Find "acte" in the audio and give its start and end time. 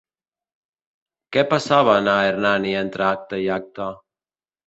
3.09-3.43, 3.59-3.93